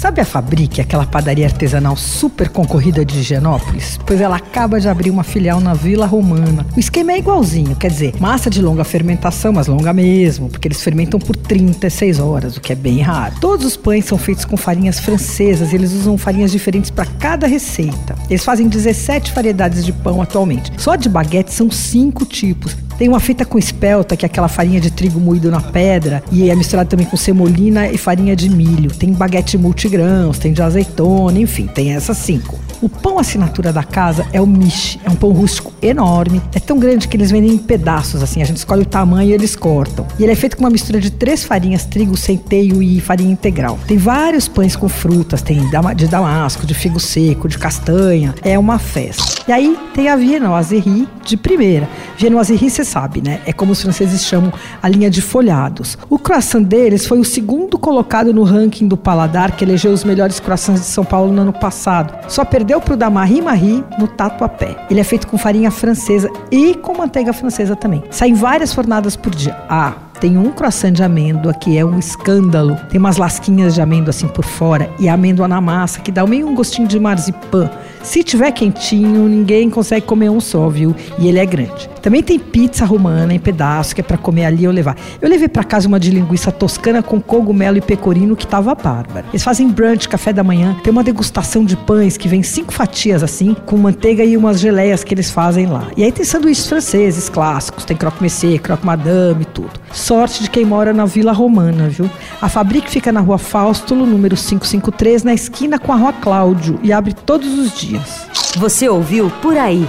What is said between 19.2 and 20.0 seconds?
variedades de